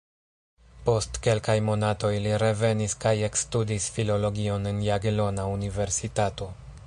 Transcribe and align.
Post 0.85 1.19
kelkaj 1.27 1.55
monatoj 1.67 2.09
li 2.23 2.31
revenis 2.45 2.97
kaj 3.05 3.13
ekstudis 3.29 3.89
filologion 3.99 4.67
en 4.73 4.83
Jagelona 4.91 5.49
Universitato. 5.59 6.49